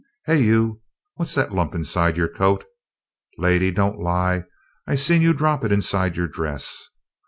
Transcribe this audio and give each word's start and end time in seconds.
Hey, 0.25 0.41
you, 0.41 0.81
what's 1.13 1.35
that 1.35 1.53
lump 1.53 1.75
inside 1.75 2.17
your 2.17 2.27
coat? 2.27 2.65
Lady, 3.37 3.69
don't 3.69 3.99
lie. 3.99 4.45
I 4.87 4.95
seen 4.95 5.21
you 5.21 5.31
drop 5.31 5.63
it 5.63 5.71
inside 5.71 6.17
your 6.17 6.27
dress. 6.27 6.87